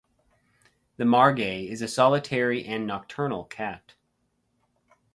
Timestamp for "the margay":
0.97-1.69